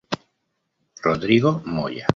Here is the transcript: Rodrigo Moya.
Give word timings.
Rodrigo 1.03 1.51
Moya. 1.71 2.05